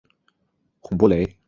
[0.79, 1.37] 孔布雷。